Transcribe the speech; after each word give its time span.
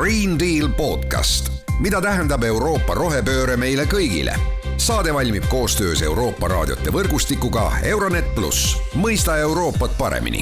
Green 0.00 0.38
Deal 0.38 0.68
podcast, 0.76 1.50
mida 1.78 1.98
tähendab 2.00 2.40
Euroopa 2.48 2.94
rohepööre 2.96 3.58
meile 3.60 3.84
kõigile. 3.84 4.32
saade 4.80 5.12
valmib 5.12 5.44
koostöös 5.52 6.00
Euroopa 6.02 6.48
raadiote 6.48 6.88
võrgustikuga 6.92 7.66
Euronet 7.84 8.30
pluss, 8.34 8.78
mõista 8.96 9.36
Euroopat 9.36 9.98
paremini 9.98 10.40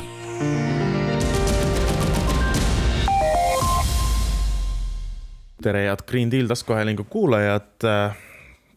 tere, 5.62 5.84
head 5.88 6.06
Green 6.06 6.30
Deal 6.30 6.46
taskuhäälingu 6.46 7.04
kuulajad 7.10 7.90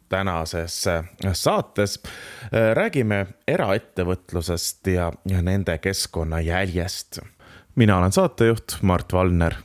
tänases 0.09 0.83
saates 1.33 1.99
räägime 2.73 3.27
eraettevõtlusest 3.47 4.87
ja 4.97 5.11
nende 5.41 5.77
keskkonnajäljest. 5.77 7.19
mina 7.75 7.97
olen 7.97 8.11
saatejuht 8.11 8.81
Mart 8.81 9.13
Valner. 9.13 9.55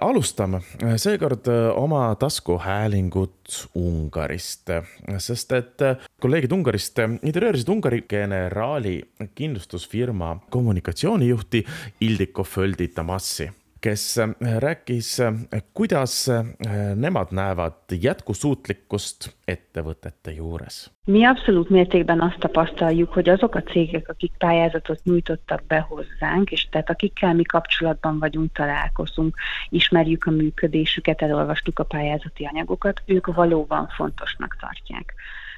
Alustame. 0.00 0.60
Seekord 0.96 1.48
oma 1.74 2.14
taskuhäälingut 2.14 3.68
Ungarist, 3.74 4.70
sest 5.18 5.52
et 5.52 5.84
kolleegid 6.22 6.52
Ungarist 6.54 6.98
intervjueerisid 7.02 7.68
Ungari 7.74 8.02
generaali 8.08 9.00
kindlustusfirma 9.34 10.36
kommunikatsioonijuhti 10.50 11.64
Ildiko 12.00 12.44
Földi 12.44 12.88
Tamassi 12.88 13.50
kes 13.86 14.18
äh, 14.18 14.28
rääkis, 14.58 15.20
äh, 15.20 15.62
kuidas 15.72 16.28
äh, 16.28 16.46
nemad 16.94 17.30
näevad 17.30 17.92
jätkusuutlikkust 18.02 19.28
ettevõtete 19.46 20.32
juures. 20.34 20.90
Mi 21.06 21.22
abszolút 21.26 21.70
mértékben 21.70 22.20
azt 22.20 22.38
tapasztaljuk, 22.38 23.12
hogy 23.12 23.28
azok 23.28 23.54
a 23.54 23.62
cégek, 23.62 24.08
akik 24.08 24.32
pályázatot 24.38 25.04
nyújtottak 25.04 25.66
be 25.66 25.78
hozzánk, 25.78 26.50
és 26.50 26.68
tehát 26.70 26.90
akikkel 26.90 27.34
mi 27.34 27.44
kapcsolatban 27.44 28.18
vagyunk, 28.18 28.52
találkozunk, 28.52 29.36
ismerjük 29.68 30.24
a 30.24 30.30
működésüket, 30.30 31.22
elolvastuk 31.22 31.78
a 31.78 31.84
pályázati 31.84 32.44
anyagokat, 32.44 33.02
ők 33.04 33.26
valóban 33.26 33.88
fontosnak 33.96 34.56
tartják 34.60 35.14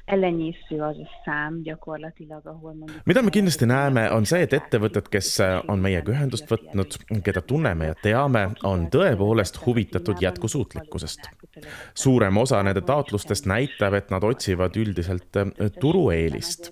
elenyésző 0.09 0.81
az 0.81 0.97
a 0.97 1.07
szám 1.25 1.61
gyakorlatilag, 1.63 2.45
ahol 2.47 2.73
mondjuk 2.73 3.05
mida 3.05 3.21
me 3.21 3.29
kindlasti 3.29 3.65
näeme, 3.65 4.11
on 4.11 4.25
see, 4.25 4.41
et 4.41 4.53
ettevõtted, 4.53 5.09
kes 5.09 5.37
on 5.67 5.79
meiega 5.83 6.11
ühendust 6.13 6.49
võtnud, 6.49 6.97
keda 7.25 7.41
tunneme 7.45 7.91
ja 7.91 7.97
teame, 8.01 8.47
on 8.63 8.87
tõepoolest 8.93 9.61
huvitatud 9.65 10.21
jätkusuutlikkusest. 10.21 11.29
suurem 11.93 12.37
osa 12.37 12.63
nende 12.63 12.81
taotlustest 12.81 13.45
näitab, 13.45 13.93
et 13.93 14.09
nad 14.09 14.23
otsivad 14.23 14.75
üldiselt 14.75 15.37
äh, 15.37 15.71
turueelist. 15.79 16.71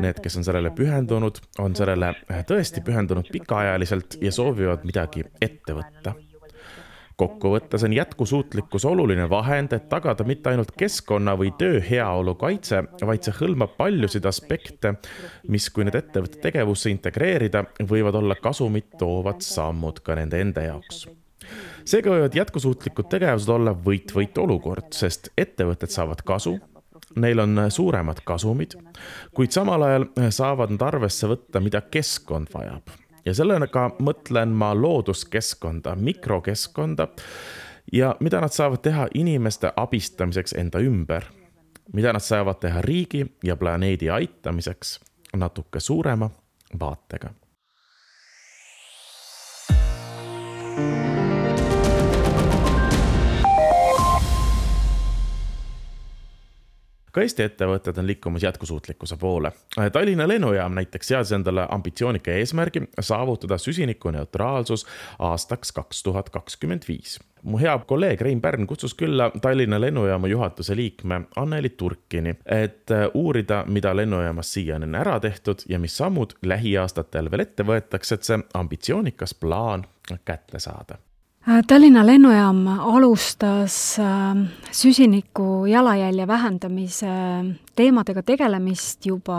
Need, 0.00 0.22
kes 0.22 0.36
on 0.38 0.44
sellele 0.46 0.70
pühendunud, 0.70 1.42
on 1.58 1.74
sellele 1.76 2.14
tõesti 2.48 2.80
pühendunud 2.84 3.28
pikaajaliselt 3.32 4.16
ja 4.22 4.32
soovivad 4.32 4.86
midagi 4.86 5.26
ette 5.40 5.74
võtta 5.76 6.14
kokkuvõttes 7.20 7.84
on 7.84 7.92
jätkusuutlikkus 7.92 8.84
oluline 8.88 9.26
vahend, 9.30 9.74
et 9.76 9.88
tagada 9.92 10.24
mitte 10.24 10.52
ainult 10.52 10.72
keskkonna 10.78 11.34
või 11.38 11.52
töö 11.58 11.80
heaolu 11.84 12.34
kaitse, 12.40 12.82
vaid 13.06 13.26
see 13.26 13.36
hõlmab 13.40 13.76
paljusid 13.76 14.26
aspekte, 14.28 14.94
mis, 15.52 15.68
kui 15.74 15.84
need 15.86 15.98
ettevõtte 15.98 16.40
tegevusse 16.46 16.92
integreerida, 16.92 17.64
võivad 17.90 18.16
olla 18.22 18.38
kasumit 18.40 18.96
toovad 19.00 19.44
sammud 19.44 20.00
ka 20.04 20.16
nende 20.18 20.40
enda 20.40 20.64
jaoks. 20.70 21.06
Seega 21.88 22.12
võivad 22.12 22.36
jätkusuutlikud 22.36 23.08
tegevused 23.10 23.52
olla 23.52 23.74
võit-võit 23.74 24.36
olukord, 24.38 24.92
sest 24.94 25.32
ettevõtted 25.40 25.92
saavad 25.92 26.22
kasu, 26.26 26.56
neil 27.20 27.42
on 27.42 27.66
suuremad 27.72 28.22
kasumid, 28.24 28.76
kuid 29.34 29.52
samal 29.52 29.84
ajal 29.88 30.08
saavad 30.32 30.76
nad 30.76 30.88
arvesse 30.92 31.28
võtta, 31.30 31.60
mida 31.64 31.82
keskkond 31.90 32.52
vajab 32.54 32.92
ja 33.24 33.34
sellega 33.34 33.90
mõtlen 33.98 34.54
ma 34.54 34.72
looduskeskkonda, 34.74 35.94
mikrokeskkonda 35.96 37.08
ja 37.92 38.14
mida 38.20 38.40
nad 38.40 38.54
saavad 38.54 38.82
teha 38.82 39.08
inimeste 39.14 39.72
abistamiseks 39.76 40.54
enda 40.58 40.78
ümber, 40.78 41.24
mida 41.92 42.12
nad 42.12 42.24
saavad 42.24 42.60
teha 42.62 42.82
riigi 42.82 43.26
ja 43.44 43.56
planeedi 43.56 44.10
aitamiseks 44.10 45.00
natuke 45.36 45.80
suurema 45.80 46.30
vaatega. 46.80 47.30
Ka 57.12 57.22
Eesti 57.24 57.42
ettevõtted 57.42 57.98
on 57.98 58.06
liikumas 58.06 58.42
jätkusuutlikkuse 58.42 59.16
poole. 59.16 59.52
Tallinna 59.92 60.28
lennujaam 60.28 60.74
näiteks 60.74 61.08
seadis 61.08 61.32
endale 61.32 61.66
ambitsioonika 61.70 62.30
eesmärgi 62.30 62.82
saavutada 63.00 63.58
süsinikuneutraalsus 63.58 64.86
aastaks 65.18 65.72
kaks 65.72 66.02
tuhat 66.02 66.30
kakskümmend 66.30 66.82
viis. 66.88 67.18
mu 67.42 67.58
hea 67.58 67.78
kolleeg 67.78 68.20
Rein 68.20 68.40
Pärn 68.40 68.66
kutsus 68.66 68.94
külla 68.94 69.30
Tallinna 69.42 69.80
lennujaama 69.80 70.28
juhatuse 70.28 70.76
liikme 70.76 71.20
Anneli 71.36 71.68
Turkini, 71.68 72.34
et 72.46 72.86
uurida, 73.14 73.64
mida 73.66 73.96
lennujaamas 73.96 74.52
siiani 74.52 74.84
on 74.84 74.94
ära 74.94 75.20
tehtud 75.20 75.64
ja 75.68 75.78
mis 75.78 75.96
sammud 75.96 76.36
lähiaastatel 76.42 77.30
veel 77.30 77.40
ette 77.40 77.64
võetakse, 77.66 78.14
et 78.14 78.22
see 78.22 78.42
ambitsioonikas 78.54 79.34
plaan 79.34 79.86
kätte 80.24 80.58
saada 80.58 80.98
Äh, 80.98 81.09
Tallinna 81.40 82.02
lennujaam 82.04 82.66
alustas 82.68 83.96
äh, 83.98 84.36
süsiniku 84.76 85.64
jalajälje 85.66 86.26
vähendamise 86.28 87.12
teemadega 87.76 88.20
tegelemist 88.22 89.06
juba 89.08 89.38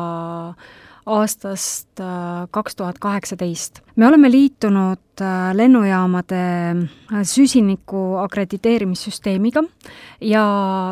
aastast 1.05 2.01
äh, 2.01 2.47
kaks 2.51 2.75
tuhat 2.75 2.97
kaheksateist. 2.99 3.83
me 3.95 4.07
oleme 4.07 4.31
liitunud 4.31 5.21
lennujaamade 5.53 6.41
süsiniku 7.21 8.17
akrediteerimissüsteemiga 8.25 9.61
ja 10.21 10.45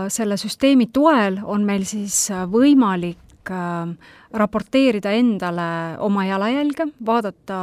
selle 0.07 0.37
süsteemi 0.37 0.91
toel 0.93 1.39
on 1.43 1.65
meil 1.65 1.89
siis 1.89 2.27
võimalik 2.53 3.49
raporteerida 4.33 5.11
endale 5.17 5.97
oma 6.05 6.25
jalajälge, 6.25 6.85
vaadata, 7.05 7.59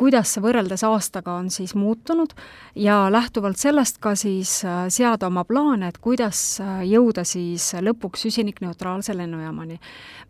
kuidas 0.00 0.34
see 0.34 0.44
võrreldes 0.44 0.84
aastaga 0.86 1.34
on 1.36 1.50
siis 1.52 1.74
muutunud 1.76 2.32
ja 2.74 3.02
lähtuvalt 3.12 3.60
sellest 3.60 4.00
ka 4.00 4.14
siis 4.16 4.60
äh, 4.64 4.86
seada 4.88 5.28
oma 5.28 5.44
plaane, 5.44 5.90
et 5.90 6.00
kuidas 6.00 6.60
äh, 6.64 6.82
jõuda 6.88 7.24
siis 7.28 7.72
lõpuks 7.80 8.26
süsinikneutraalse 8.28 9.16
lennujaamani. 9.16 9.80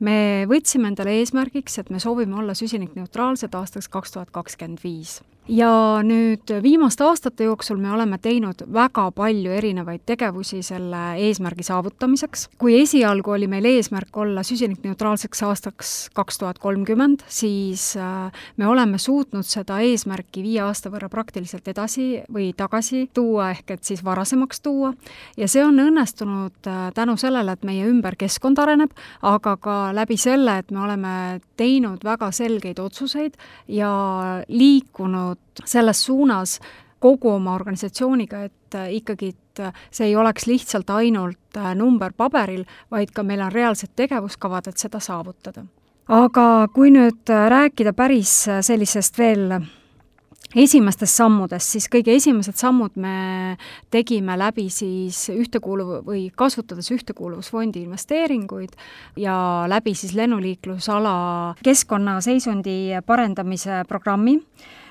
me 0.00 0.47
võtsime 0.50 0.91
endale 0.91 1.20
eesmärgiks, 1.20 1.78
et 1.78 1.91
me 1.91 2.00
soovime 2.03 2.38
olla 2.42 2.54
süsinikneutraalsed 2.54 3.54
aastaks 3.54 3.88
kaks 3.88 4.16
tuhat 4.16 4.30
kakskümmend 4.34 4.82
viis 4.84 5.20
ja 5.50 5.70
nüüd 6.06 6.50
viimaste 6.62 7.04
aastate 7.04 7.44
jooksul 7.44 7.80
me 7.80 7.91
oleme 7.92 8.19
teinud 8.22 8.62
väga 8.72 9.09
palju 9.16 9.53
erinevaid 9.56 10.04
tegevusi 10.06 10.62
selle 10.62 11.00
eesmärgi 11.26 11.64
saavutamiseks. 11.66 12.48
kui 12.59 12.80
esialgu 12.80 13.30
oli 13.30 13.47
meil 13.47 13.64
eesmärk 13.64 14.16
olla 14.16 14.42
süsinikneutraalseks 14.47 15.42
aastaks 15.42 15.59
kaks 16.15 16.38
tuhat 16.38 16.59
kolmkümmend, 16.59 17.25
siis 17.28 17.97
äh, 17.97 18.32
me 18.56 18.66
oleme 18.66 18.98
suutnud 18.98 19.47
seda 19.47 19.81
eesmärki 19.84 20.43
viie 20.44 20.62
aasta 20.65 20.91
võrra 20.93 21.10
praktiliselt 21.12 21.69
edasi 21.69 22.22
või 22.32 22.50
tagasi 22.56 23.06
tuua, 23.15 23.50
ehk 23.54 23.75
et 23.76 23.84
siis 23.84 24.04
varasemaks 24.04 24.60
tuua, 24.65 24.93
ja 25.37 25.48
see 25.48 25.65
on 25.65 25.78
õnnestunud 25.82 26.71
äh, 26.71 26.82
tänu 26.97 27.16
sellele, 27.21 27.56
et 27.56 27.66
meie 27.66 27.87
ümber 27.88 28.16
keskkond 28.21 28.59
areneb, 28.62 28.94
aga 29.22 29.56
ka 29.60 29.78
läbi 29.97 30.19
selle, 30.21 30.59
et 30.60 30.71
me 30.71 30.84
oleme 30.84 31.15
teinud 31.60 32.04
väga 32.04 32.31
selgeid 32.32 32.78
otsuseid 32.81 33.37
ja 33.69 33.91
liikunud 34.48 35.65
selles 35.65 36.04
suunas 36.06 36.60
kogu 37.00 37.31
oma 37.32 37.54
organisatsiooniga, 37.56 38.44
et 38.48 38.77
äh, 38.77 38.92
ikkagi, 39.00 39.32
et 39.50 39.65
äh, 39.66 39.72
see 39.91 40.11
ei 40.11 40.16
oleks 40.16 40.47
lihtsalt 40.47 40.91
ainult 40.91 41.59
äh, 41.59 41.75
number 41.75 42.12
paberil, 42.16 42.65
vaid 42.91 43.12
ka 43.15 43.22
meil 43.22 43.43
on 43.43 43.53
reaalsed 43.53 43.94
tegevuskavad, 43.97 44.71
et 44.71 44.78
seda 44.78 45.00
saavutada. 45.00 45.66
aga 46.09 46.69
kui 46.75 46.91
nüüd 46.91 47.28
rääkida 47.28 47.93
päris 47.94 48.33
sellisest 48.66 49.19
veel 49.19 49.60
esimestest 50.59 51.15
sammudest, 51.15 51.77
siis 51.77 51.86
kõige 51.91 52.15
esimesed 52.19 52.59
sammud 52.59 52.97
me 52.98 53.57
tegime 53.95 54.34
läbi 54.39 54.66
siis 54.71 55.28
ühtekuuluv- 55.30 56.03
või 56.07 56.24
kasutades 56.34 56.91
Ühtekuuluvusfondi 56.91 57.84
investeeringuid 57.84 58.74
ja 59.16 59.66
läbi 59.71 59.95
siis 59.95 60.15
lennuliiklusala 60.19 61.54
keskkonnaseisundi 61.63 62.98
parendamise 63.07 63.84
programmi 63.89 64.41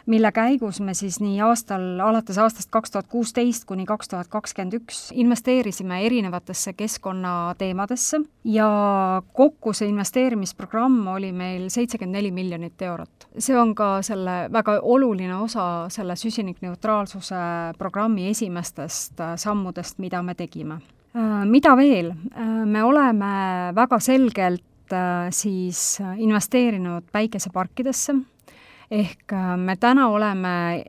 mille 0.09 0.31
käigus 0.31 0.81
me 0.81 0.93
siis 0.97 1.19
nii 1.21 1.37
aastal, 1.45 1.83
alates 2.01 2.37
aastast 2.41 2.71
kaks 2.73 2.91
tuhat 2.91 3.07
kuusteist 3.09 3.65
kuni 3.69 3.85
kaks 3.85 4.09
tuhat 4.09 4.27
kakskümmend 4.27 4.79
üks 4.79 5.09
investeerisime 5.13 6.01
erinevatesse 6.05 6.73
keskkonnateemadesse 6.73 8.21
ja 8.43 8.69
kokku 9.33 9.73
see 9.77 9.89
investeerimisprogramm 9.91 11.07
oli 11.13 11.31
meil 11.31 11.67
seitsekümmend 11.69 12.17
neli 12.17 12.31
miljonit 12.31 12.81
eurot. 12.81 13.27
see 13.37 13.57
on 13.57 13.75
ka 13.75 14.01
selle 14.01 14.37
väga 14.53 14.79
oluline 14.81 15.35
osa 15.35 15.65
selle 15.93 16.15
süsinikneutraalsuse 16.15 17.43
programmi 17.77 18.29
esimestest 18.29 19.19
äh, 19.19 19.35
sammudest, 19.37 19.99
mida 19.99 20.23
me 20.23 20.35
tegime. 20.35 20.79
Äh, 21.15 21.45
mida 21.45 21.75
veel? 21.77 22.11
Äh, 22.11 22.65
me 22.65 22.83
oleme 22.83 23.31
väga 23.75 23.99
selgelt 23.99 24.65
siis 25.29 25.99
investeerinud 26.17 27.11
päikeseparkidesse 27.13 28.15
ehk 28.91 29.33
äh, 29.33 29.53
me 29.57 29.75
täna 29.75 30.09
oleme 30.09 30.83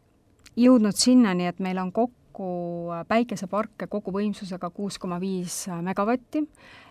jõudnud 0.56 0.96
sinnani, 0.96 1.46
et 1.46 1.60
meil 1.60 1.78
on 1.78 1.92
kokku 1.92 2.18
kokku 2.40 3.04
päikeseparke 3.08 3.86
koguvõimsusega 3.90 4.70
kuus 4.72 4.98
koma 4.98 5.18
viis 5.20 5.66
megavatti 5.82 6.40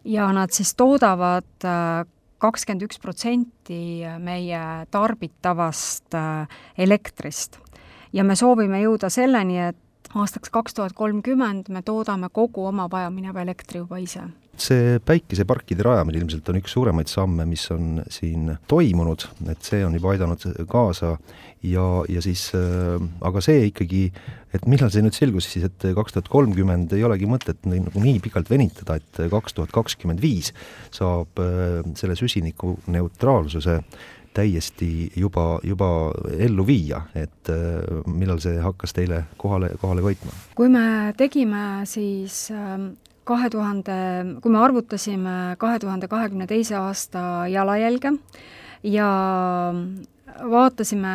ja 0.06 0.28
nad 0.36 0.54
siis 0.54 0.76
toodavad 0.76 1.66
kakskümmend 2.40 2.86
üks 2.86 3.00
protsenti 3.02 4.06
meie 4.20 4.62
tarbitavast 4.92 6.16
elektrist. 6.78 7.58
ja 8.14 8.24
me 8.24 8.36
soovime 8.36 8.82
jõuda 8.82 9.10
selleni, 9.10 9.58
et 9.60 9.78
aastaks 10.18 10.50
kaks 10.54 10.78
tuhat 10.78 10.94
kolmkümmend 10.98 11.70
me 11.70 11.82
toodame 11.86 12.30
kogu 12.34 12.66
oma 12.70 12.90
vajamineva 12.92 13.44
elektri 13.46 13.84
juba 13.84 14.00
ise. 14.02 14.26
See 14.60 14.98
päikeseparkide 15.06 15.86
rajamine 15.86 16.20
ilmselt 16.20 16.50
on 16.52 16.58
üks 16.60 16.74
suuremaid 16.76 17.08
samme, 17.08 17.46
mis 17.48 17.64
on 17.72 18.02
siin 18.12 18.58
toimunud, 18.68 19.24
et 19.48 19.62
see 19.64 19.86
on 19.88 19.94
juba 19.96 20.12
aidanud 20.12 20.44
kaasa 20.68 21.14
ja, 21.64 21.86
ja 22.12 22.24
siis 22.26 22.50
äh, 22.58 23.00
aga 23.24 23.44
see 23.46 23.70
ikkagi, 23.70 24.02
et 24.52 24.68
millal 24.68 24.92
see 24.92 25.06
nüüd 25.06 25.16
selgus 25.16 25.48
siis, 25.54 25.70
et 25.70 25.88
kaks 25.96 26.18
tuhat 26.18 26.28
kolmkümmend 26.34 26.92
ei 26.98 27.06
olegi 27.08 27.30
mõtet 27.30 27.64
nagu 27.72 28.04
nii 28.04 28.20
pikalt 28.26 28.52
venitada, 28.52 29.00
et 29.00 29.24
kaks 29.32 29.56
tuhat 29.56 29.72
kakskümmend 29.76 30.20
viis 30.24 30.52
saab 30.92 31.40
äh, 31.40 31.80
selle 32.00 32.20
süsinikuneutraalsuse 32.20 33.80
täiesti 34.40 34.90
juba, 35.20 35.60
juba 35.64 35.90
ellu 36.40 36.66
viia, 36.68 37.04
et 37.16 37.52
äh, 37.52 38.02
millal 38.08 38.42
see 38.44 38.58
hakkas 38.64 38.96
teile 38.96 39.26
kohale, 39.42 39.74
kohale 39.82 40.06
koitma? 40.06 40.34
kui 40.56 40.72
me 40.72 41.14
tegime 41.20 41.86
siis 41.90 42.48
ähm, 42.56 42.92
kahe 43.30 43.50
tuhande, 43.54 43.96
kui 44.42 44.54
me 44.54 44.62
arvutasime 44.64 45.36
kahe 45.62 45.80
tuhande 45.82 46.10
kahekümne 46.12 46.48
teise 46.50 46.80
aasta 46.80 47.22
jalajälge 47.52 48.16
ja 48.84 49.10
vaatasime 50.52 51.14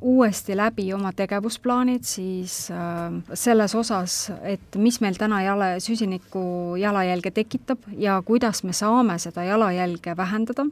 uuesti 0.00 0.56
läbi 0.56 0.92
oma 0.94 1.12
tegevusplaanid, 1.16 2.04
siis 2.06 2.70
äh, 2.70 3.14
selles 3.34 3.74
osas, 3.74 4.32
et 4.42 4.76
mis 4.76 5.00
meil 5.00 5.18
täna 5.20 5.42
jala, 5.42 5.72
süsiniku 5.82 6.76
jalajälge 6.80 7.30
tekitab 7.30 7.88
ja 7.98 8.20
kuidas 8.24 8.62
me 8.64 8.72
saame 8.72 9.18
seda 9.22 9.44
jalajälge 9.44 10.16
vähendada 10.16 10.66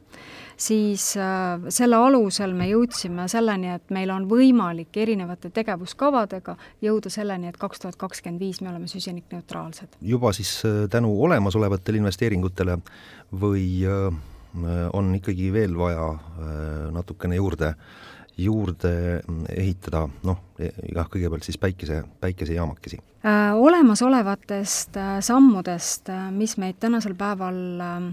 siis 0.61 1.17
äh, 1.17 1.61
selle 1.73 1.97
alusel 1.97 2.53
me 2.57 2.69
jõudsime 2.69 3.27
selleni, 3.33 3.73
et 3.77 3.93
meil 3.95 4.13
on 4.13 4.27
võimalik 4.31 4.97
erinevate 5.01 5.51
tegevuskavadega 5.55 6.57
jõuda 6.85 7.13
selleni, 7.13 7.49
et 7.51 7.59
kaks 7.61 7.85
tuhat 7.85 7.97
kakskümmend 8.01 8.43
viis 8.43 8.61
me 8.61 8.71
oleme 8.73 8.89
süsinikneutraalsed. 8.91 9.97
juba 10.01 10.33
siis 10.37 10.53
äh, 10.69 10.85
tänu 10.91 11.15
olemasolevatele 11.25 12.03
investeeringutele 12.03 12.79
või 13.41 13.65
on 14.93 15.13
ikkagi 15.15 15.53
veel 15.55 15.77
vaja 15.79 16.09
natukene 16.91 17.37
juurde 17.37 17.75
juurde 18.41 19.21
ehitada, 19.53 20.07
noh, 20.25 20.39
jah, 20.59 21.09
kõigepealt 21.13 21.45
siis 21.45 21.59
päikese, 21.61 21.99
päikesejaamakesi 22.23 22.97
äh,? 23.21 23.53
olemasolevatest 23.53 24.97
äh, 24.97 25.19
sammudest, 25.21 26.09
mis 26.33 26.57
meid 26.57 26.79
tänasel 26.81 27.15
päeval 27.21 27.61
äh, 27.85 28.07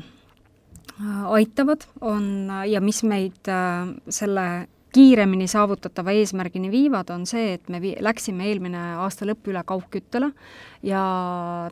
Äh, 0.98 1.26
aitavad, 1.26 1.86
on 2.02 2.50
ja 2.66 2.82
mis 2.82 3.04
meid 3.06 3.46
äh, 3.52 3.86
selle 4.10 4.68
kiiremini 4.94 5.48
saavutatava 5.48 6.14
eesmärgini 6.16 6.72
viivad, 6.72 7.10
on 7.14 7.26
see, 7.30 7.54
et 7.58 7.70
me 7.70 7.82
vii-, 7.84 7.98
läksime 8.04 8.48
eelmine 8.50 8.82
aasta 9.04 9.28
lõpp 9.28 9.50
üle 9.52 9.64
kaugküttele 9.68 10.32
ja 10.88 11.02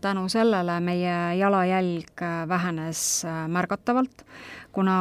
tänu 0.01 0.27
sellele 0.31 0.79
meie 0.83 1.15
jalajälg 1.39 2.25
äh, 2.25 2.41
vähenes 2.49 3.05
märgatavalt, 3.47 4.25
kuna 4.75 4.97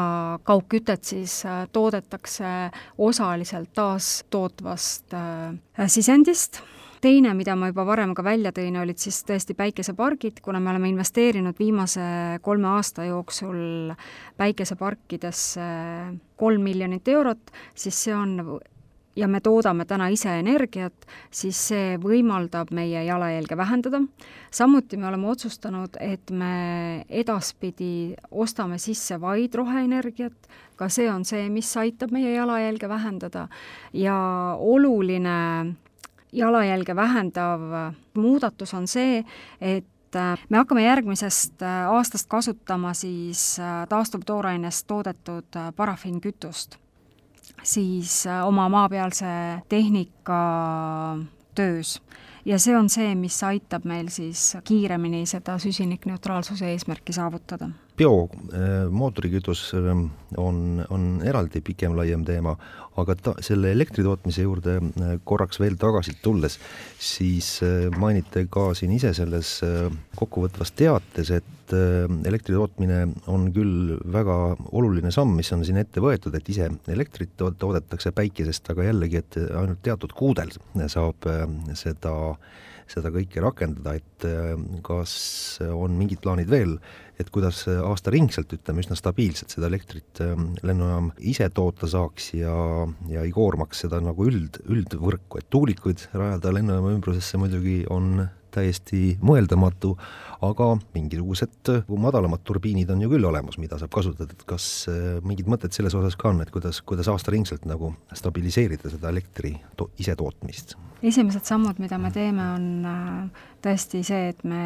kaugkütet 0.47 1.05
siis 1.05 1.41
toodetakse 1.73 2.71
osaliselt 2.99 3.73
taastootvast 3.75 5.17
sisendist 5.91 6.63
teine, 7.05 7.35
mida 7.37 7.57
ma 7.59 7.69
juba 7.69 7.85
varem 7.85 8.15
ka 8.17 8.25
välja 8.25 8.53
tõin, 8.55 8.79
olid 8.81 9.01
siis 9.01 9.21
tõesti 9.29 9.57
päikesepargid, 9.59 10.41
kuna 10.45 10.61
me 10.63 10.73
oleme 10.73 10.89
investeerinud 10.93 11.59
viimase 11.61 12.05
kolme 12.45 12.71
aasta 12.73 13.05
jooksul 13.09 13.93
päikeseparkidesse 14.41 15.67
kolm 16.41 16.65
miljonit 16.65 17.09
eurot, 17.13 17.53
siis 17.77 17.99
see 18.07 18.17
on 18.17 18.39
ja 19.17 19.29
me 19.31 19.41
toodame 19.45 19.85
täna 19.87 20.09
ise 20.11 20.33
energiat, 20.41 21.07
siis 21.31 21.61
see 21.69 21.95
võimaldab 22.03 22.73
meie 22.75 23.05
jalajälge 23.07 23.57
vähendada. 23.57 24.01
samuti 24.51 24.97
me 24.97 25.07
oleme 25.07 25.29
otsustanud, 25.29 25.97
et 26.01 26.31
me 26.31 27.05
edaspidi 27.09 28.15
ostame 28.31 28.79
sisse 28.79 29.21
vaid 29.21 29.55
roheenergiat, 29.55 30.51
ka 30.77 30.89
see 30.89 31.11
on 31.11 31.25
see, 31.25 31.49
mis 31.51 31.77
aitab 31.77 32.11
meie 32.11 32.35
jalajälge 32.35 32.89
vähendada 32.89 33.49
ja 33.93 34.17
oluline 34.59 35.75
jalajälge 36.35 36.97
vähendav 36.97 37.61
muudatus 38.15 38.75
on 38.75 38.87
see, 38.89 39.25
et 39.61 40.17
äh, 40.17 40.39
me 40.49 40.61
hakkame 40.61 40.85
järgmisest 40.85 41.63
äh, 41.63 41.91
aastast 41.91 42.29
kasutama 42.29 42.95
siis 42.95 43.59
äh, 43.61 43.87
taastuvtoorainest 43.89 44.87
toodetud 44.87 45.61
parafiinkütust. 45.77 46.79
Siis 47.63 48.25
oma 48.45 48.69
maapealse 48.69 49.27
tehnika 49.69 50.41
töös. 51.55 52.03
Ja 52.45 52.59
see 52.61 52.77
on 52.77 52.91
see, 52.93 53.15
mis 53.17 53.39
aitab 53.47 53.87
meil 53.89 54.11
siis 54.13 54.57
kiiremini 54.69 55.23
seda 55.27 55.57
süsinikneutraalsuse 55.59 56.69
eesmärki 56.75 57.13
saavutada. 57.17 57.71
Biomootorikütus 57.97 59.63
on, 60.37 60.85
on 60.91 61.07
eraldi 61.25 61.63
pikem, 61.65 61.97
laiem 61.97 62.25
teema, 62.25 62.57
aga 63.01 63.17
ta, 63.19 63.35
selle 63.45 63.73
elektri 63.75 64.05
tootmise 64.07 64.45
juurde 64.45 64.77
äh, 64.79 65.15
korraks 65.27 65.61
veel 65.63 65.77
tagasi 65.81 66.17
tulles, 66.23 66.59
siis 67.03 67.57
äh, 67.67 67.89
mainite 68.01 68.47
ka 68.53 68.71
siin 68.79 68.95
ise 68.95 69.15
selles 69.17 69.57
äh, 69.67 69.89
kokkuvõtvas 70.19 70.75
teates, 70.79 71.35
et 71.35 71.51
elektri 72.29 72.53
tootmine 72.53 72.99
on 73.33 73.47
küll 73.55 73.95
väga 74.13 74.35
oluline 74.77 75.09
samm, 75.15 75.33
mis 75.39 75.49
on 75.57 75.63
siin 75.65 75.79
ette 75.81 76.03
võetud, 76.05 76.35
et 76.37 76.51
ise 76.53 76.69
elektrit 76.93 77.33
to 77.41 77.49
toodetakse 77.57 78.13
päikesest, 78.15 78.69
aga 78.75 78.85
jällegi, 78.91 79.23
et 79.23 79.39
ainult 79.47 79.81
teatud 79.83 80.13
kuudel 80.13 80.53
saab 80.93 81.25
seda 81.73 82.13
seda 82.85 83.09
kõike 83.09 83.41
rakendada, 83.41 83.95
et 83.97 84.27
kas 84.85 85.15
on 85.65 85.97
mingid 85.97 86.21
plaanid 86.21 86.53
veel 86.53 86.77
et 87.21 87.31
kuidas 87.33 87.65
aastaringselt, 87.71 88.53
ütleme, 88.57 88.83
üsna 88.83 88.97
stabiilselt 88.99 89.55
seda 89.55 89.69
elektrit 89.71 90.21
lennujaam 90.67 91.13
ise 91.33 91.47
toota 91.55 91.89
saaks 91.91 92.33
ja, 92.39 92.55
ja 93.11 93.25
ei 93.25 93.33
koormaks 93.35 93.85
seda 93.87 94.01
nagu 94.05 94.27
üld, 94.29 94.61
üldvõrku, 94.69 95.41
et 95.41 95.51
tuulikuid 95.53 96.09
rajada 96.15 96.53
lennujaama 96.55 96.95
ümbrusesse 96.97 97.41
muidugi 97.41 97.83
on 97.93 98.27
täiesti 98.55 99.17
mõeldamatu, 99.25 99.95
aga 100.45 100.69
mingisugused 100.95 101.71
madalamad 101.91 102.45
turbiinid 102.47 102.91
on 102.95 103.03
ju 103.05 103.11
küll 103.15 103.27
olemas, 103.27 103.59
mida 103.59 103.79
saab 103.81 103.93
kasutada, 103.95 104.35
et 104.35 104.45
kas 104.49 104.67
äh, 104.91 105.19
mingid 105.27 105.49
mõtted 105.51 105.75
selles 105.75 105.97
osas 105.99 106.17
ka 106.21 106.31
on, 106.31 106.43
et 106.45 106.53
kuidas, 106.55 106.81
kuidas 106.87 107.11
aastaringselt 107.11 107.67
nagu 107.69 107.95
stabiliseerida 108.15 108.93
seda 108.93 109.11
elektri 109.15 109.57
to-, 109.79 109.91
isetootmist? 110.03 110.77
esimesed 111.05 111.45
sammud, 111.45 111.81
mida 111.83 111.99
me 112.01 112.09
teeme, 112.15 112.45
on 112.57 112.69
äh, 112.89 113.47
tõesti 113.65 114.05
see, 114.07 114.31
et 114.33 114.45
me 114.49 114.63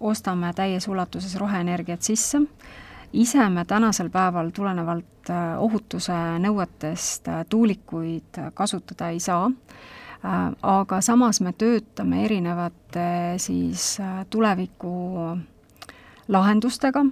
ostame 0.00 0.52
täies 0.56 0.86
ulatuses 0.88 1.34
roheenergiat 1.40 2.04
sisse, 2.04 2.40
ise 3.12 3.48
me 3.48 3.64
tänasel 3.64 4.10
päeval 4.10 4.50
tulenevalt 4.50 5.30
äh, 5.30 5.58
ohutuse 5.58 6.14
nõuetest 6.38 7.28
äh, 7.28 7.44
tuulikuid 7.48 8.40
kasutada 8.54 9.10
ei 9.10 9.20
saa, 9.20 9.46
äh, 9.46 10.52
aga 10.62 11.00
samas 11.00 11.40
me 11.40 11.52
töötame 11.52 12.24
erinevate 12.24 13.34
siis 13.36 13.98
tuleviku 14.30 14.92
lahendustega, 16.28 17.04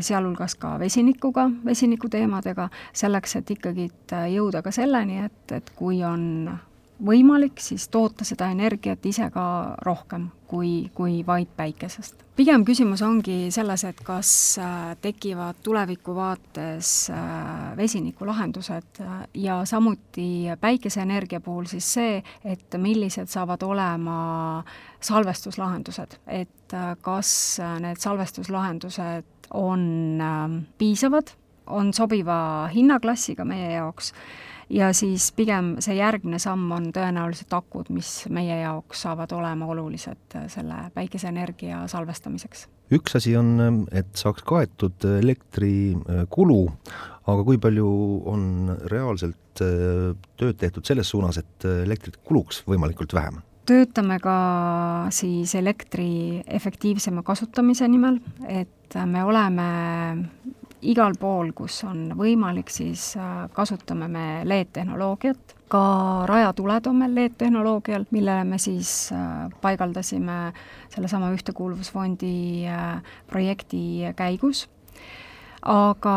sealhulgas 0.00 0.54
ka 0.56 0.78
vesinikuga, 0.80 1.50
vesinikuteemadega, 1.64 2.70
selleks, 2.96 3.36
et 3.36 3.50
ikkagi 3.52 3.90
jõuda 4.32 4.62
ka 4.64 4.72
selleni, 4.72 5.18
et, 5.26 5.52
et 5.52 5.68
kui 5.76 6.00
on 6.04 6.48
võimalik, 7.04 7.60
siis 7.60 7.88
toota 7.92 8.24
seda 8.24 8.48
energiat 8.48 9.04
ise 9.06 9.28
ka 9.34 9.44
rohkem 9.84 10.30
kui, 10.48 10.90
kui 10.94 11.20
vaid 11.26 11.52
päikesest. 11.56 12.24
Pigem 12.40 12.62
küsimus 12.64 13.02
ongi 13.04 13.50
selles, 13.52 13.82
et 13.84 13.98
kas 14.04 14.30
äh, 14.62 14.94
tekivad 15.04 15.58
tuleviku 15.64 16.14
vaates 16.16 17.10
äh, 17.12 17.18
vesinikulahendused 17.76 19.00
äh, 19.04 19.18
ja 19.42 19.58
samuti 19.68 20.48
päikeseenergia 20.60 21.42
puhul 21.44 21.68
siis 21.68 21.90
see, 21.98 22.22
et 22.44 22.78
millised 22.80 23.28
saavad 23.28 23.60
olema 23.66 24.16
salvestuslahendused, 25.04 26.16
et 26.32 26.74
kas 27.04 27.30
need 27.82 28.00
salvestuslahendused 28.00 29.50
on 29.56 29.84
piisavad, 30.78 31.32
on 31.66 31.92
sobiva 31.96 32.70
hinnaklassiga 32.72 33.44
meie 33.48 33.74
jaoks 33.74 34.14
ja 34.70 34.90
siis 34.96 35.30
pigem 35.36 35.74
see 35.82 35.96
järgmine 35.98 36.38
samm 36.42 36.70
on 36.76 36.88
tõenäoliselt 36.94 37.52
akud, 37.56 37.90
mis 37.94 38.10
meie 38.32 38.60
jaoks 38.62 39.04
saavad 39.06 39.32
olema 39.36 39.68
olulised 39.72 40.36
äh, 40.38 40.46
selle 40.52 40.86
päikeseenergia 40.94 41.82
salvestamiseks. 41.90 42.66
üks 42.94 43.16
asi 43.18 43.36
on, 43.38 43.86
et 43.92 44.10
saaks 44.18 44.46
kaetud 44.46 45.06
elektrikulu, 45.18 46.62
aga 47.30 47.46
kui 47.46 47.60
palju 47.62 47.90
on 48.30 48.74
reaalselt 48.92 49.62
äh, 49.64 50.10
tööd 50.40 50.58
tehtud 50.62 50.86
selles 50.86 51.10
suunas, 51.10 51.40
et 51.42 51.70
elektrit 51.84 52.20
kuluks 52.24 52.64
võimalikult 52.68 53.14
vähem? 53.16 53.42
töötame 53.70 54.16
ka 54.18 54.36
siis 55.14 55.52
elektri 55.54 56.40
efektiivsema 56.46 57.22
kasutamise 57.22 57.86
nimel, 57.86 58.16
et 58.48 58.96
me 59.06 59.22
oleme 59.22 59.66
igal 60.82 61.14
pool, 61.20 61.52
kus 61.56 61.82
on 61.84 62.10
võimalik, 62.18 62.70
siis 62.72 63.12
äh, 63.18 63.46
kasutame 63.54 64.08
me 64.10 64.26
LED-tehnoloogiat, 64.48 65.56
ka 65.70 65.82
rajatuled 66.28 66.88
on 66.90 67.00
meil 67.02 67.16
LED-tehnoloogial, 67.18 68.06
millele 68.14 68.44
me 68.48 68.58
siis 68.62 69.10
äh, 69.14 69.48
paigaldasime 69.62 70.38
sellesama 70.92 71.32
Ühtekuuluvusfondi 71.36 72.36
äh, 72.68 73.16
projekti 73.30 73.82
käigus. 74.16 74.68
aga 75.60 76.16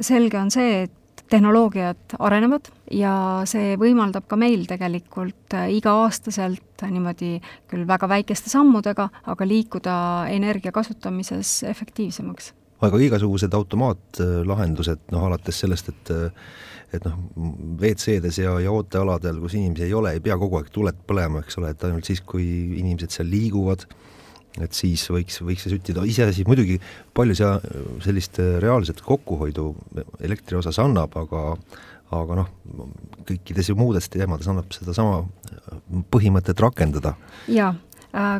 selge 0.00 0.36
on 0.36 0.50
see, 0.52 0.82
et 0.84 1.22
tehnoloogiad 1.32 2.18
arenevad 2.20 2.68
ja 2.92 3.14
see 3.48 3.78
võimaldab 3.80 4.26
ka 4.28 4.36
meil 4.36 4.66
tegelikult 4.68 5.56
iga-aastaselt 5.72 6.84
niimoodi 6.84 7.38
küll 7.70 7.86
väga 7.88 8.10
väikeste 8.12 8.52
sammudega, 8.52 9.08
aga 9.24 9.48
liikuda 9.48 9.94
energia 10.34 10.74
kasutamises 10.76 11.62
efektiivsemaks 11.70 12.52
aga 12.88 13.00
igasugused 13.06 13.54
automaatlahendused, 13.56 15.08
noh 15.14 15.26
alates 15.28 15.64
sellest, 15.64 15.90
et 15.92 16.14
et 16.94 17.06
noh, 17.08 17.16
WC-des 17.80 18.36
ja, 18.38 18.52
ja 18.62 18.70
ootealadel, 18.70 19.40
kus 19.42 19.56
inimesi 19.58 19.88
ei 19.88 19.94
ole, 19.98 20.12
ei 20.14 20.22
pea 20.22 20.36
kogu 20.38 20.60
aeg 20.60 20.68
tuled 20.70 20.98
põlema, 21.08 21.40
eks 21.42 21.58
ole, 21.58 21.72
et 21.74 21.86
ainult 21.88 22.06
siis, 22.06 22.20
kui 22.22 22.44
inimesed 22.78 23.16
seal 23.16 23.26
liiguvad, 23.26 23.82
et 24.62 24.76
siis 24.78 25.02
võiks, 25.10 25.40
võiks 25.42 25.66
see 25.66 25.72
süttida, 25.72 26.04
iseasi 26.06 26.44
muidugi 26.46 26.78
palju 27.16 27.34
see 27.34 27.50
sellist 28.04 28.38
reaalset 28.62 29.02
kokkuhoidu 29.02 29.72
elektri 30.22 30.60
osas 30.60 30.78
annab, 30.82 31.16
aga 31.18 31.56
aga 32.14 32.36
noh, 32.38 32.50
kõikides 33.26 33.72
ju 33.72 33.74
muudes 33.74 34.06
teemades 34.12 34.46
annab 34.46 34.70
sedasama 34.70 35.24
põhimõtet 36.14 36.60
rakendada. 36.62 37.16
jaa, 37.50 37.72
Äh, 37.74 37.93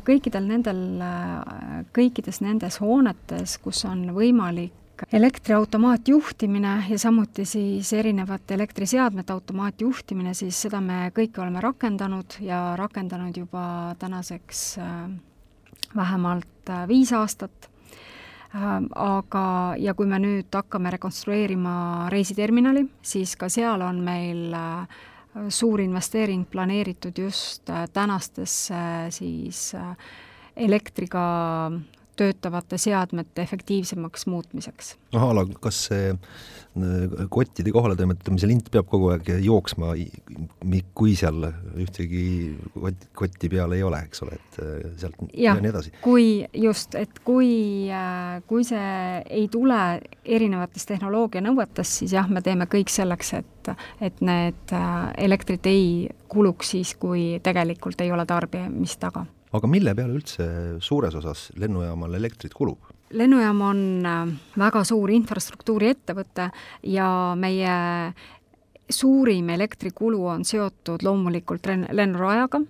kõikidel 0.06 0.46
nendel, 0.46 0.80
äh, 1.02 1.84
kõikides 1.94 2.40
nendes 2.44 2.78
hoonetes, 2.82 3.58
kus 3.58 3.84
on 3.88 4.06
võimalik 4.14 4.72
elektriautomaatjuhtimine 5.12 6.74
ja 6.88 6.98
samuti 6.98 7.44
siis 7.44 7.92
erinevate 7.92 8.54
elektriseadmete 8.54 9.32
automaatjuhtimine, 9.32 10.34
siis 10.34 10.60
seda 10.66 10.80
me 10.80 11.10
kõike 11.14 11.42
oleme 11.42 11.60
rakendanud 11.60 12.38
ja 12.40 12.76
rakendanud 12.78 13.36
juba 13.36 13.96
tänaseks 13.98 14.64
äh, 14.78 15.08
vähemalt 15.96 16.74
viis 16.88 17.12
aastat. 17.12 17.70
Aga, 18.54 19.74
ja 19.82 19.96
kui 19.98 20.06
me 20.06 20.20
nüüd 20.22 20.54
hakkame 20.54 20.92
rekonstrueerima 20.94 22.06
reisiterminali, 22.14 22.84
siis 23.02 23.32
ka 23.34 23.48
seal 23.50 23.82
on 23.82 23.98
meil 24.06 24.54
äh, 24.54 25.00
suur 25.48 25.80
investeering 25.80 26.46
planeeritud 26.50 27.18
just 27.18 27.70
äh, 27.70 27.88
tänastesse 27.92 28.74
siis 29.10 29.74
äh, 29.74 29.96
elektriga 30.56 31.70
töötavate 32.16 32.78
seadmete 32.78 33.42
efektiivsemaks 33.42 34.26
muutmiseks. 34.26 34.94
noh, 35.14 35.26
Aala, 35.28 35.44
kas 35.60 35.80
see 35.88 36.10
äh, 36.12 37.26
kottide 37.32 37.72
kohaletoimetamise 37.74 38.48
lint 38.50 38.70
peab 38.74 38.88
kogu 38.90 39.10
aeg 39.14 39.30
jooksma, 39.44 39.92
kui 40.94 41.14
seal 41.18 41.48
ühtegi 41.80 42.24
kot, 42.74 43.06
kotti 43.16 43.50
peal 43.52 43.76
ei 43.76 43.84
ole, 43.86 44.02
eks 44.08 44.24
ole, 44.26 44.38
et 44.38 44.58
äh, 44.62 44.88
sealt 45.02 45.20
ja, 45.32 45.52
ja 45.52 45.56
nii 45.60 45.72
edasi? 45.72 45.94
kui 46.04 46.26
just, 46.64 46.96
et 46.98 47.22
kui, 47.26 47.52
äh, 47.90 48.40
kui 48.50 48.66
see 48.66 49.20
ei 49.28 49.46
tule 49.52 49.80
erinevatest 50.24 50.94
tehnoloogia 50.94 51.44
nõuetest, 51.44 52.00
siis 52.02 52.16
jah, 52.16 52.28
me 52.30 52.42
teeme 52.44 52.68
kõik 52.70 52.92
selleks, 52.92 53.34
et, 53.40 53.72
et 54.04 54.20
need 54.24 54.74
elektrit 55.18 55.66
ei 55.70 55.86
kuluks 56.28 56.74
siis, 56.74 56.94
kui 56.98 57.38
tegelikult 57.42 58.00
ei 58.02 58.12
ole 58.12 58.26
tarbimist 58.28 59.00
taga 59.02 59.26
aga 59.54 59.70
mille 59.70 59.94
peale 59.94 60.16
üldse 60.18 60.46
suures 60.82 61.14
osas 61.20 61.48
lennujaamal 61.60 62.18
elektrit 62.18 62.54
kulub? 62.56 62.90
lennujaam 63.14 63.60
on 63.62 63.80
äh, 64.08 64.22
väga 64.58 64.82
suur 64.86 65.12
infrastruktuuriettevõte 65.14 66.48
ja 66.90 67.08
meie 67.38 67.74
suurim 68.90 69.50
elektrikulu 69.54 70.24
on 70.34 70.44
seotud 70.44 71.04
loomulikult 71.06 71.68
lennurajaga, 71.94 72.60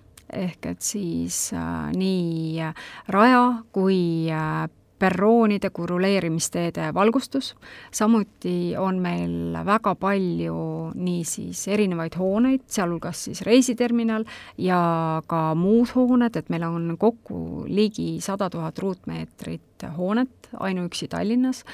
ehk 0.45 0.69
et 0.75 0.85
siis 0.85 1.47
äh, 1.57 1.89
nii 1.97 2.71
raja 3.15 3.45
kui 3.73 4.29
äh, 4.31 4.67
perroonide 5.05 5.69
kui 5.75 5.89
ruleerimisteede 5.89 6.89
valgustus, 6.97 7.53
samuti 7.93 8.75
on 8.81 9.01
meil 9.05 9.59
väga 9.67 9.95
palju 10.01 10.57
niisiis 10.97 11.67
erinevaid 11.75 12.17
hooneid, 12.19 12.65
sealhulgas 12.73 13.27
siis 13.29 13.43
reisiterminal 13.45 14.25
ja 14.59 14.81
ka 15.29 15.43
muud 15.59 15.93
hooned, 15.95 16.37
et 16.41 16.49
meil 16.53 16.65
on 16.69 16.95
kokku 17.01 17.67
ligi 17.69 18.17
sada 18.25 18.49
tuhat 18.51 18.79
ruutmeetrit 18.81 19.85
hoonet 19.99 20.49
ainuüksi 20.61 21.11
Tallinnas. 21.13 21.65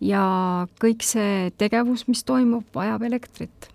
Ja 0.00 0.24
kõik 0.82 1.06
see 1.06 1.52
tegevus, 1.58 2.08
mis 2.10 2.24
toimub, 2.26 2.66
vajab 2.74 3.06
elektrit. 3.06 3.70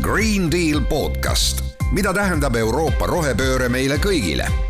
Green 0.00 0.48
Deal 0.52 0.80
podcast, 0.88 1.64
mida 1.92 2.14
tähendab 2.16 2.56
Euroopa 2.56 3.10
rohepööre 3.10 3.68
meile 3.72 3.98
kõigile 4.00 4.69